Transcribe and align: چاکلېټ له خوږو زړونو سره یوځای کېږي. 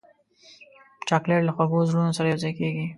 چاکلېټ 1.07 1.41
له 1.45 1.51
خوږو 1.55 1.87
زړونو 1.89 2.15
سره 2.17 2.27
یوځای 2.31 2.53
کېږي. 2.59 2.85